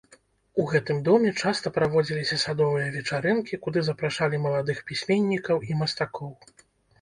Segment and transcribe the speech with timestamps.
[0.61, 6.35] У гэтым доме часта праводзіліся садовыя вечарынкі, куды запрашалі маладых пісьменнікаў і мастакоў.